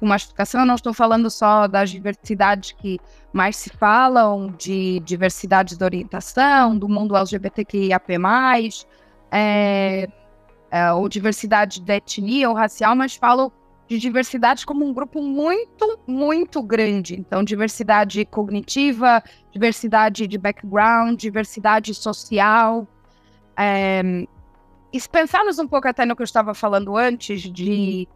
[0.01, 2.99] mais de explicação, eu não estou falando só das diversidades que
[3.33, 8.13] mais se falam, de diversidade de orientação, do mundo LGBTQIAP+,
[9.31, 10.07] é,
[10.71, 13.51] é, ou diversidade de etnia ou racial, mas falo
[13.87, 17.15] de diversidade como um grupo muito, muito grande.
[17.15, 22.87] Então, diversidade cognitiva, diversidade de background, diversidade social,
[23.55, 24.27] é,
[24.91, 28.07] e se pensarmos um pouco até no que eu estava falando antes, de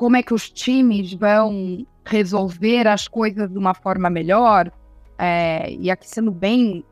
[0.00, 4.72] como é que os times vão resolver as coisas de uma forma melhor,
[5.18, 6.82] é, e aqui sendo bem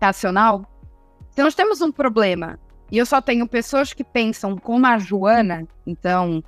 [0.00, 0.64] racional,
[1.32, 2.58] se nós temos um problema
[2.90, 6.42] e eu só tenho pessoas que pensam como a Joana, então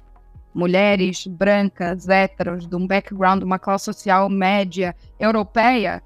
[0.55, 6.03] mulheres brancas, héteros, de um background, de uma classe social média europeia,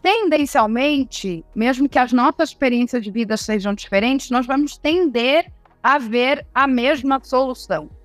[0.00, 6.46] tendencialmente, mesmo que as nossas experiências de vida sejam diferentes, nós vamos tender a ver
[6.54, 7.97] a mesma solução.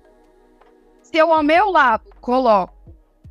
[1.14, 2.74] Se eu ao meu lado coloco,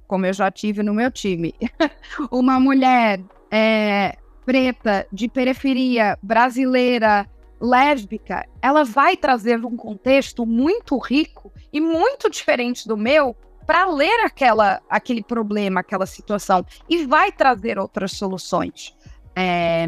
[0.08, 1.54] como eu já tive no meu time,
[2.32, 3.20] uma mulher
[3.52, 4.16] é,
[4.46, 12.88] preta, de periferia, brasileira, lésbica, ela vai trazer um contexto muito rico e muito diferente
[12.88, 13.36] do meu
[13.68, 18.96] para ler aquela, aquele problema, aquela situação e vai trazer outras soluções.
[19.36, 19.86] É,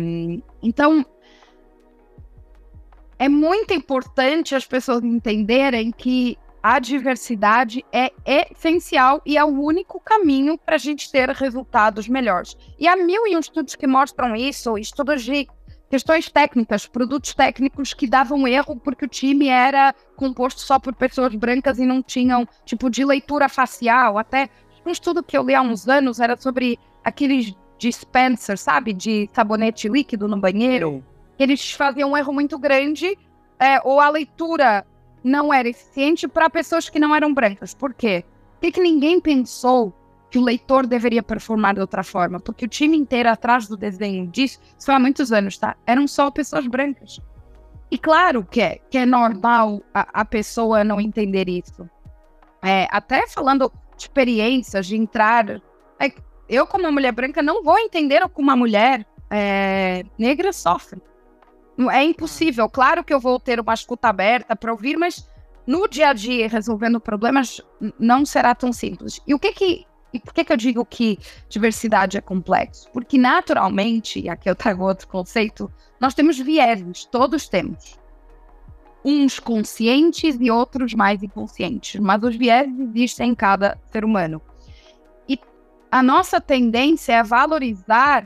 [0.62, 1.06] então,
[3.18, 10.00] é muito importante as pessoas entenderem que a diversidade é essencial e é o único
[10.00, 12.58] caminho para a gente ter resultados melhores.
[12.80, 15.48] E há mil e um estudos que mostram isso, estudos de
[15.92, 21.36] questões técnicas, produtos técnicos que davam erro porque o time era composto só por pessoas
[21.36, 24.18] brancas e não tinham tipo de leitura facial.
[24.18, 24.50] Até
[24.84, 29.88] um estudo que eu li há uns anos era sobre aqueles dispenser, sabe, de sabonete
[29.88, 31.06] líquido no banheiro.
[31.38, 33.16] Eles faziam um erro muito grande
[33.60, 34.84] é, ou a leitura
[35.26, 37.74] não era eficiente para pessoas que não eram brancas.
[37.74, 38.24] Por quê?
[38.62, 39.92] Por que ninguém pensou
[40.30, 44.28] que o leitor deveria performar de outra forma, porque o time inteiro atrás do desenho
[44.28, 45.76] disso, isso há muitos anos, tá?
[45.86, 47.20] Eram só pessoas brancas.
[47.90, 51.90] E claro que é, que é normal a, a pessoa não entender isso.
[52.62, 55.62] É, até falando de experiências, de entrar.
[56.00, 56.12] É,
[56.50, 61.02] eu, como uma mulher branca, não vou entender o que uma mulher é, negra sofre.
[61.92, 62.70] É impossível.
[62.70, 65.28] Claro que eu vou ter uma escuta aberta para ouvir, mas
[65.68, 67.60] no dia a dia, resolvendo problemas,
[68.00, 69.20] não será tão simples.
[69.28, 69.86] E o que que.
[70.14, 72.90] E por que, que eu digo que diversidade é complexo?
[72.94, 78.00] Porque naturalmente, e aqui eu trago outro conceito, nós temos vieses, todos temos.
[79.04, 84.42] Uns conscientes e outros mais inconscientes, mas os vieses existem em cada ser humano.
[85.28, 85.38] E
[85.92, 88.26] a nossa tendência é valorizar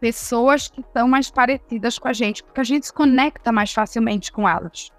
[0.00, 4.32] pessoas que são mais parecidas com a gente, porque a gente se conecta mais facilmente
[4.32, 4.90] com elas.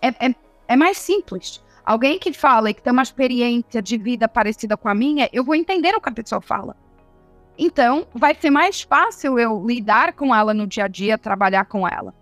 [0.00, 0.34] É, é,
[0.68, 1.62] é mais simples.
[1.84, 5.44] Alguém que fala e que tem uma experiência de vida parecida com a minha, eu
[5.44, 6.76] vou entender o que a pessoa fala.
[7.58, 11.86] Então, vai ser mais fácil eu lidar com ela no dia a dia, trabalhar com
[11.86, 12.14] ela.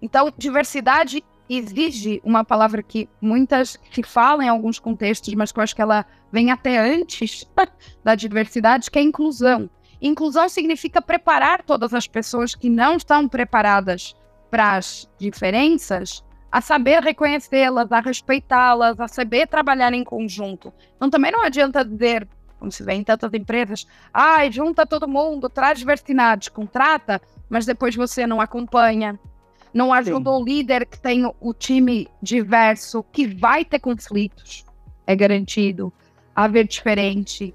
[0.00, 5.62] Então, diversidade exige uma palavra que muitas se falam em alguns contextos, mas que eu
[5.62, 7.46] acho que ela vem até antes
[8.04, 9.68] da diversidade, que é inclusão.
[10.06, 14.14] Inclusão significa preparar todas as pessoas que não estão preparadas
[14.50, 20.72] para as diferenças a saber reconhecê-las, a respeitá-las, a saber trabalhar em conjunto.
[20.94, 25.08] Então também não adianta dizer, como se vê em tantas empresas, ai, ah, junta todo
[25.08, 29.18] mundo, traz diversidade, contrata, mas depois você não acompanha,
[29.72, 30.36] não ajuda Sim.
[30.36, 34.66] o líder que tem o time diverso, que vai ter conflitos,
[35.06, 35.90] é garantido,
[36.36, 37.54] haver diferente.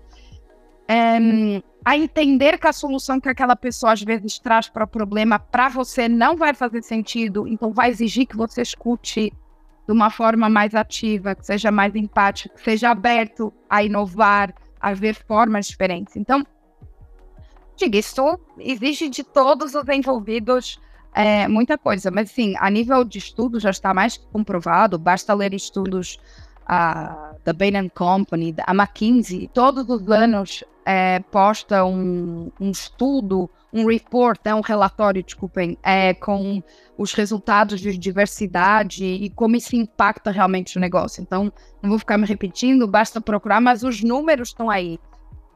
[0.88, 5.40] É, a entender que a solução que aquela pessoa às vezes traz para o problema
[5.40, 9.32] para você não vai fazer sentido, então vai exigir que você escute
[9.88, 14.94] de uma forma mais ativa, que seja mais empático, que seja aberto a inovar, a
[14.94, 16.16] ver formas diferentes.
[16.16, 16.46] Então,
[17.76, 20.80] diga, isso exige de todos os envolvidos
[21.14, 25.54] é, muita coisa, mas sim, a nível de estudo já está mais comprovado, basta ler
[25.54, 26.20] estudos
[26.70, 33.86] uh, da Bain Company, a McKinsey, todos os anos é, posta um, um, estudo, um
[33.86, 36.64] report, né, um relatório, desculpem, é, com
[36.98, 41.22] os resultados de diversidade e como isso impacta realmente o negócio.
[41.22, 41.52] Então,
[41.82, 45.00] não vou ficar me repetindo, basta procurar, mas os números estão aí.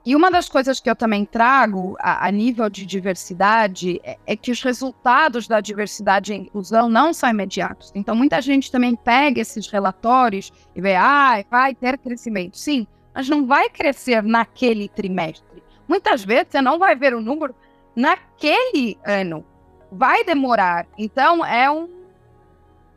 [0.06, 4.36] E uma das coisas que eu também trago a, a nível de diversidade é, é,
[4.36, 7.90] que os resultados da diversidade e inclusão não são imediatos.
[7.96, 12.58] Então, muita gente também pega esses relatórios e vê, ah, vai ter crescimento.
[12.58, 12.86] Sim,
[13.16, 15.64] mas não vai crescer naquele trimestre.
[15.88, 17.56] Muitas vezes você não vai ver o número
[17.96, 19.46] naquele ano.
[19.90, 20.86] Vai demorar.
[20.98, 21.88] Então, é um,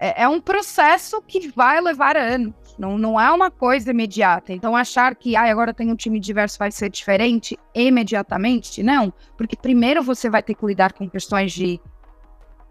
[0.00, 2.65] é, é um processo que vai levar anos.
[2.78, 4.52] Não, não é uma coisa imediata.
[4.52, 9.12] Então, achar que ah, agora tem um time diverso vai ser diferente imediatamente, não.
[9.36, 11.80] Porque primeiro você vai ter que lidar com questões de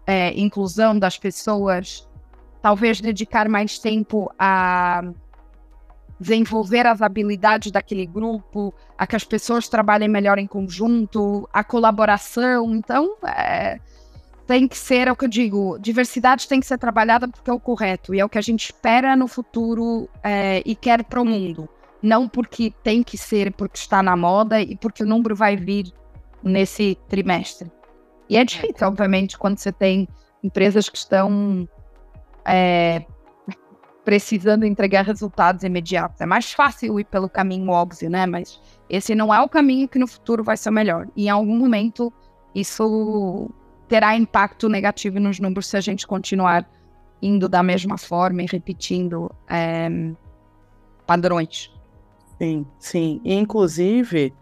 [0.06, 2.08] é, inclusão das pessoas,
[2.62, 5.02] talvez dedicar mais tempo a
[6.18, 12.74] desenvolver as habilidades daquele grupo, a que as pessoas trabalhem melhor em conjunto, a colaboração.
[12.74, 13.78] Então, é,
[14.46, 17.52] tem que ser, é o que eu digo, diversidade tem que ser trabalhada porque é
[17.52, 21.20] o correto e é o que a gente espera no futuro é, e quer para
[21.20, 21.68] o mundo.
[22.02, 25.92] Não porque tem que ser, porque está na moda e porque o número vai vir
[26.42, 27.70] nesse trimestre.
[28.28, 30.08] E é difícil, obviamente, quando você tem
[30.42, 31.68] empresas que estão
[32.44, 33.04] é,
[34.04, 36.20] precisando entregar resultados imediatos.
[36.20, 38.26] É mais fácil ir pelo caminho óbvio, né?
[38.26, 41.08] Mas esse não é o caminho que no futuro vai ser melhor.
[41.16, 42.12] E em algum momento
[42.54, 43.50] isso
[43.88, 46.68] terá impacto negativo nos números se a gente continuar
[47.20, 49.88] indo da mesma forma e repetindo é,
[51.06, 51.72] padrões.
[52.38, 53.20] Sim, sim.
[53.24, 54.34] Inclusive,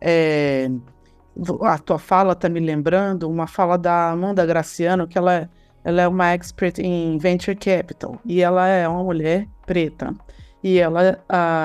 [0.00, 0.70] é,
[1.62, 5.48] a tua fala está me lembrando uma fala da Amanda Graciano, que ela é
[5.84, 10.14] ela é uma expert em venture capital e ela é uma mulher preta.
[10.62, 11.18] E ela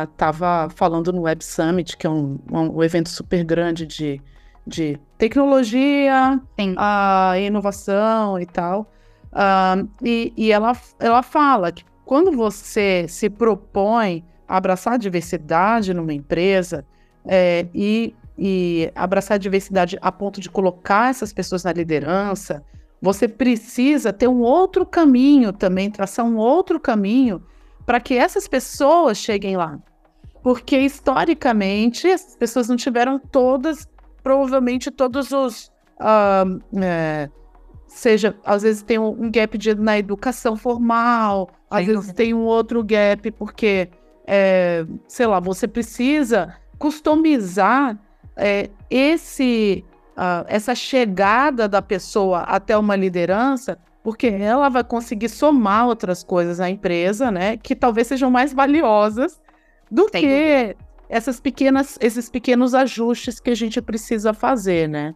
[0.09, 4.21] estava uh, falando no Web Summit, que é um, um, evento super grande de,
[4.65, 8.91] de tecnologia, uh, inovação e tal.
[9.31, 15.93] Uh, e, e ela, ela fala que quando você se propõe a abraçar a diversidade
[15.93, 16.85] numa empresa
[17.25, 22.63] é, e, e abraçar a diversidade a ponto de colocar essas pessoas na liderança,
[23.01, 27.43] você precisa ter um outro caminho também, traçar um outro caminho
[27.85, 29.79] para que essas pessoas cheguem lá.
[30.41, 33.87] Porque historicamente essas pessoas não tiveram todas,
[34.25, 35.67] provavelmente todos os.
[35.99, 37.29] Uh, é,
[37.85, 42.17] seja, às vezes tem um, um gap de, na educação formal, às Sem vezes dúvida.
[42.17, 43.87] tem um outro gap, porque,
[44.25, 47.99] é, sei lá, você precisa customizar
[48.35, 49.85] é, esse
[50.17, 56.59] uh, essa chegada da pessoa até uma liderança, porque ela vai conseguir somar outras coisas
[56.59, 59.39] à empresa, né, que talvez sejam mais valiosas
[59.89, 60.84] do Sem que dúvida.
[61.09, 65.13] Essas pequenas, esses pequenos ajustes que a gente precisa fazer, né?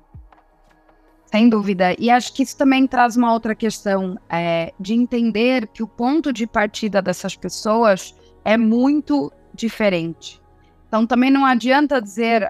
[1.25, 1.95] Sem dúvida.
[1.99, 6.33] E acho que isso também traz uma outra questão é, de entender que o ponto
[6.33, 10.41] de partida dessas pessoas é muito diferente.
[10.87, 12.49] Então também não adianta dizer,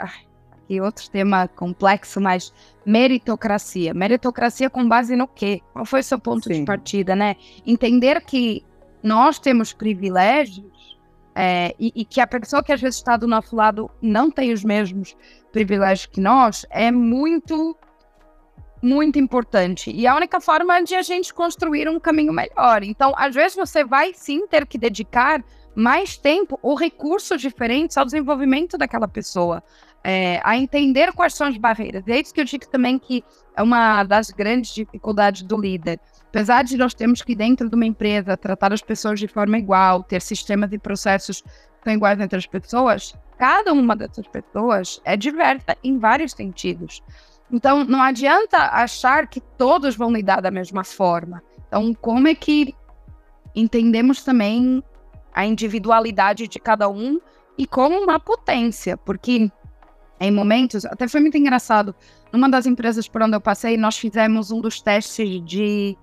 [0.70, 2.54] e outro tema complexo, mas
[2.86, 3.94] meritocracia.
[3.94, 5.62] Meritocracia com base no quê?
[5.74, 6.62] Qual foi o seu ponto Sim.
[6.62, 7.36] de partida, né?
[7.66, 8.64] Entender que
[9.04, 10.79] nós temos privilégios
[11.36, 14.52] é, e, e, que a pessoa que às vezes está do nosso lado não tem
[14.52, 15.16] os mesmos
[15.52, 17.78] privilégios que nós é muito
[18.82, 19.92] muito importante.
[19.92, 22.82] E a única forma de a gente construir um caminho melhor.
[22.82, 25.44] Então, às vezes você vai sim ter que dedicar
[25.76, 29.62] mais tempo ou recursos diferentes ao desenvolvimento daquela pessoa
[30.04, 32.08] é, a entender quais são as barreiras.
[32.08, 33.24] É isso que eu digo também que
[33.56, 36.00] é uma das grandes dificuldades do líder.
[36.30, 40.04] Apesar de nós termos que, dentro de uma empresa, tratar as pessoas de forma igual,
[40.04, 45.18] ter sistemas e processos que são iguais entre as pessoas, cada uma dessas pessoas é
[45.18, 47.02] diversa em vários sentidos.
[47.52, 51.42] Então, não adianta achar que todos vão lidar da mesma forma.
[51.68, 52.76] Então, como é que
[53.56, 54.84] entendemos também
[55.34, 57.20] a individualidade de cada um
[57.58, 58.96] e como uma potência?
[58.96, 59.52] Porque
[60.20, 61.96] em momentos, até foi muito engraçado.
[62.32, 65.98] Numa das empresas por onde eu passei, nós fizemos um dos testes de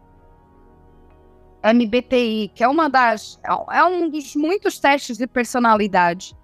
[1.73, 3.39] MBTI, que é uma das
[3.71, 6.37] é um dos muitos testes de personalidade.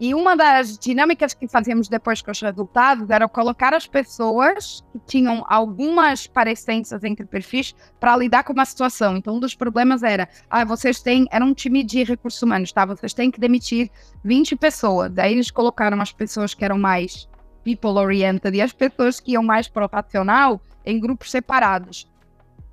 [0.00, 4.98] E uma das dinâmicas que fazíamos depois com os resultados era colocar as pessoas que
[5.06, 9.18] tinham algumas parecências entre perfis para lidar com uma situação.
[9.18, 11.26] Então, um dos problemas era: ah, vocês têm.
[11.30, 12.86] Era um time de recursos humanos, tá?
[12.86, 13.90] Vocês têm que demitir
[14.24, 15.12] 20 pessoas.
[15.12, 17.28] Daí eles colocaram as pessoas que eram mais
[17.62, 22.09] people-oriented e as pessoas que iam mais pro racional em grupos separados.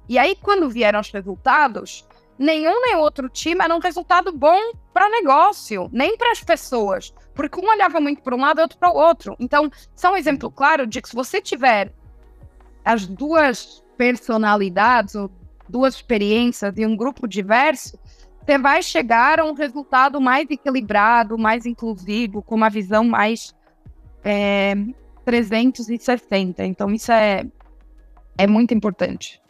[0.09, 5.09] E aí, quando vieram os resultados, nenhum nem outro time era um resultado bom para
[5.09, 8.91] negócio, nem para as pessoas, porque um olhava muito para um lado e outro para
[8.91, 9.35] o outro.
[9.39, 11.91] Então, são um exemplo claro de que se você tiver
[12.85, 15.29] as duas personalidades ou
[15.67, 17.99] duas experiências de um grupo diverso,
[18.45, 23.53] você vai chegar a um resultado mais equilibrado, mais inclusivo, com uma visão mais
[24.23, 24.73] é,
[25.25, 26.63] 360.
[26.63, 27.45] Então, isso é,
[28.37, 29.41] é muito importante.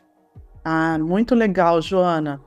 [0.69, 2.41] Ah, muito legal, Joana.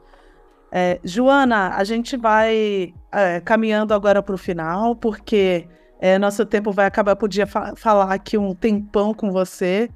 [0.71, 5.67] É, Joana, a gente vai é, caminhando agora para o final, porque
[5.99, 7.13] é, nosso tempo vai acabar.
[7.13, 9.89] Eu podia fa falar aqui um tempão com você,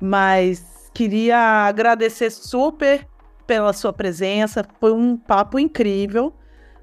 [0.00, 3.06] mas queria agradecer super
[3.46, 4.64] pela sua presença.
[4.80, 6.32] Foi um papo incrível.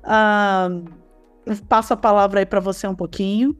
[0.03, 0.69] Ah,
[1.67, 3.57] passo a palavra aí para você um pouquinho.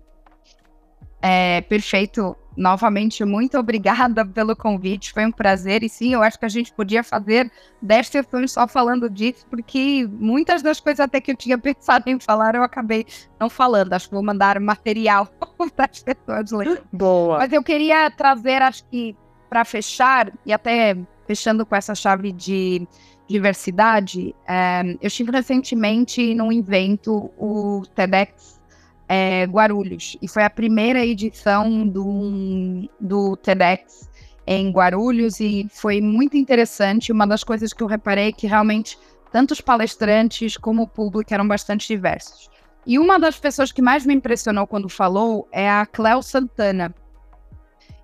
[1.19, 5.83] É, perfeito novamente, muito obrigada pelo convite, foi um prazer.
[5.83, 7.51] E sim, eu acho que a gente podia fazer
[7.81, 12.19] 10 sessões só falando disso, porque muitas das coisas até que eu tinha pensado em
[12.19, 13.05] falar, eu acabei
[13.39, 13.93] não falando.
[13.93, 15.27] Acho que vou mandar material
[15.75, 16.77] para as pessoas lerem.
[16.91, 17.39] Boa.
[17.39, 19.15] Mas eu queria trazer, acho que
[19.49, 20.97] para fechar, e até
[21.27, 22.87] fechando com essa chave de
[23.27, 28.61] diversidade, é, eu estive recentemente num evento, o TEDx
[29.07, 30.17] é, Guarulhos.
[30.21, 34.09] E foi a primeira edição do, do TEDx
[34.45, 37.11] em Guarulhos e foi muito interessante.
[37.11, 38.97] Uma das coisas que eu reparei é que realmente
[39.31, 42.49] tanto os palestrantes como o público eram bastante diversos.
[42.85, 46.93] E uma das pessoas que mais me impressionou quando falou é a Cleo Santana.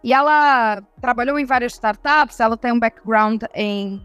[0.04, 4.02] E ela trabalhou em várias startups, ela tem um background em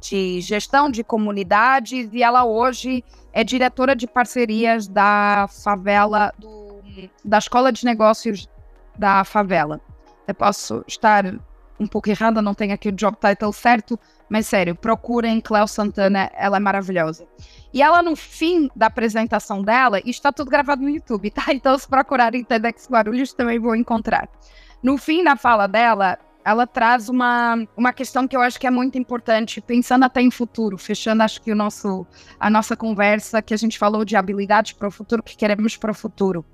[0.00, 6.80] de gestão de comunidades e ela hoje é diretora de parcerias da favela, do,
[7.24, 8.48] da Escola de Negócios
[8.98, 9.80] da favela.
[10.26, 11.24] Eu posso estar
[11.78, 13.98] um pouco errada, não tenho aqui o job title certo,
[14.28, 17.26] mas sério, procurem Cléo Santana, ela é maravilhosa.
[17.72, 21.44] E ela, no fim da apresentação dela, está tudo gravado no YouTube, tá?
[21.52, 24.28] Então, se procurarem TEDx Guarulhos, também vou encontrar.
[24.82, 28.70] No fim da fala dela, ela traz uma, uma questão que eu acho que é
[28.70, 32.06] muito importante, pensando até em futuro, fechando acho que o nosso,
[32.38, 35.90] a nossa conversa, que a gente falou de habilidades para o futuro, que queremos para
[35.90, 36.44] o futuro.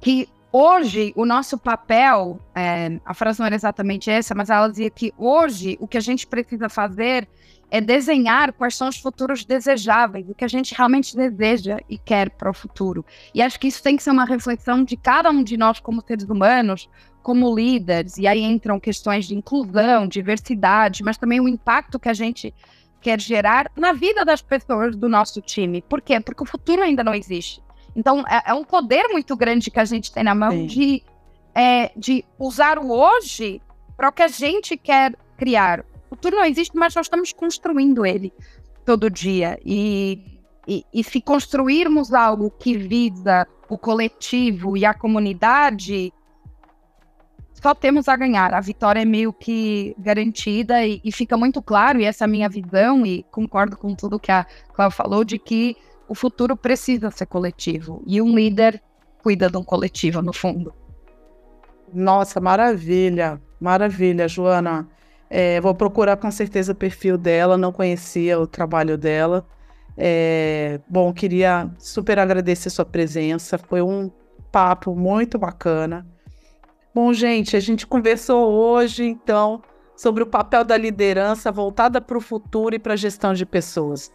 [0.00, 4.90] Que hoje o nosso papel, é, a frase não era exatamente essa, mas ela dizia
[4.90, 7.28] que hoje o que a gente precisa fazer
[7.72, 12.28] é desenhar quais são os futuros desejáveis, o que a gente realmente deseja e quer
[12.28, 13.02] para o futuro.
[13.34, 16.04] E acho que isso tem que ser uma reflexão de cada um de nós como
[16.06, 16.86] seres humanos,
[17.22, 22.14] como líderes, e aí entram questões de inclusão, diversidade, mas também o impacto que a
[22.14, 22.54] gente
[23.00, 25.82] quer gerar na vida das pessoas do nosso time.
[25.82, 26.20] Por quê?
[26.20, 27.62] Porque o futuro ainda não existe.
[27.94, 31.02] Então, é, é um poder muito grande que a gente tem na mão de,
[31.54, 33.60] é, de usar o hoje
[33.96, 35.84] para o que a gente quer criar.
[36.10, 38.32] O futuro não existe, mas nós estamos construindo ele
[38.84, 39.58] todo dia.
[39.64, 46.12] E, e, e se construirmos algo que visa o coletivo e a comunidade,
[47.62, 48.52] só temos a ganhar.
[48.52, 52.28] A vitória é meio que garantida e, e fica muito claro, e essa é a
[52.28, 54.44] minha visão, e concordo com tudo que a
[54.74, 55.76] Cláudia falou, de que
[56.08, 58.02] o futuro precisa ser coletivo.
[58.04, 58.82] E um líder
[59.22, 60.74] cuida de um coletivo, no fundo.
[61.94, 64.88] Nossa, maravilha, maravilha, Joana.
[65.30, 69.46] É, vou procurar com certeza o perfil dela, não conhecia o trabalho dela.
[69.96, 74.10] É, bom, queria super agradecer sua presença, foi um
[74.50, 76.04] papo muito bacana.
[76.94, 79.62] Bom, gente, a gente conversou hoje, então,
[79.96, 84.12] sobre o papel da liderança voltada para o futuro e para a gestão de pessoas.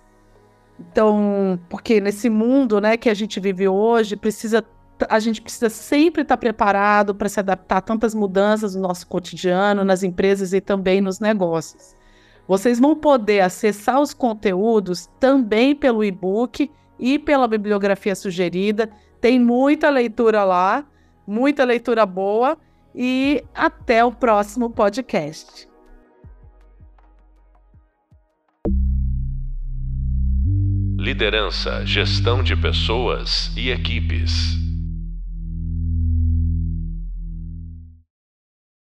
[0.79, 4.63] Então, porque nesse mundo, né, que a gente vive hoje, precisa
[5.09, 9.83] a gente precisa sempre estar preparado para se adaptar a tantas mudanças no nosso cotidiano,
[9.83, 11.95] nas empresas e também nos negócios.
[12.47, 18.89] Vocês vão poder acessar os conteúdos também pelo e-book e pela bibliografia sugerida.
[19.21, 20.83] Tem muita leitura lá,
[21.27, 22.57] muita leitura boa
[22.97, 25.69] e até o próximo podcast.
[30.99, 34.66] Liderança, gestão de pessoas e equipes.